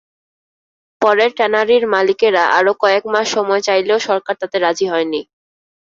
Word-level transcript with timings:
পরে 1.01 1.25
ট্যানারির 1.37 1.83
মালিকেরা 1.93 2.43
আরও 2.57 2.71
কয়েক 2.83 3.03
মাস 3.13 3.25
সময় 3.35 3.61
চাইলেও 3.67 3.99
সরকার 4.07 4.35
তাতে 4.41 4.57
রাজি 4.59 4.85
হয়নি। 4.91 5.21